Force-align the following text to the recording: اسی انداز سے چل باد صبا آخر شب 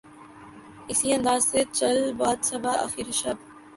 اسی 0.91 1.07
انداز 1.15 1.41
سے 1.51 1.59
چل 1.77 1.97
باد 2.19 2.39
صبا 2.49 2.73
آخر 2.85 3.07
شب 3.21 3.37